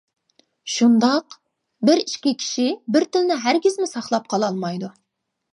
شۇنداق، 0.75 1.35
بىر-ئىككى 1.89 2.33
كىشى 2.45 2.67
بىر 2.97 3.05
تىلنى 3.17 3.39
ھەرگىزمۇ 3.47 3.91
ساقلاپ 3.95 4.29
قالالمايدۇ. 4.35 4.95